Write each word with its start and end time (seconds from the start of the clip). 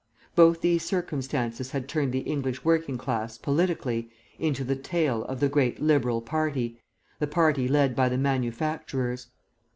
Both 0.35 0.61
these 0.61 0.83
circumstances 0.83 1.69
had 1.73 1.87
turned 1.87 2.11
the 2.11 2.21
English 2.21 2.65
working 2.65 2.97
class, 2.97 3.37
politically, 3.37 4.09
into 4.39 4.63
the 4.63 4.75
tail 4.75 5.23
of 5.25 5.39
the 5.41 5.47
'great 5.47 5.79
Liberal 5.79 6.21
party,' 6.23 6.81
the 7.19 7.27
party 7.27 7.67
led 7.67 7.95
by 7.95 8.09
the 8.09 8.17
manufacturers. 8.17 9.27